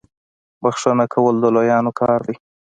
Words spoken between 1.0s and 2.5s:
کول د لویانو کار دی.